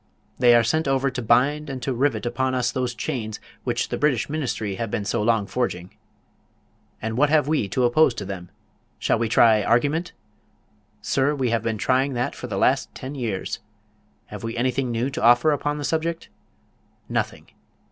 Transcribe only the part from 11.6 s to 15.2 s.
been trying that for the last ten years. Have we anything new